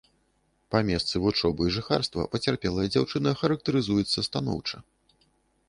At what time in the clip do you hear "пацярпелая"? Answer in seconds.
2.33-2.87